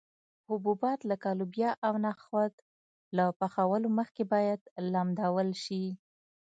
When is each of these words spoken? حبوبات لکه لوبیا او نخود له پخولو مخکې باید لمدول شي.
حبوبات 0.47 0.99
لکه 1.09 1.29
لوبیا 1.39 1.71
او 1.87 1.93
نخود 2.05 2.53
له 3.15 3.25
پخولو 3.39 3.87
مخکې 3.97 4.23
باید 4.33 4.61
لمدول 4.93 5.49
شي. 5.63 5.85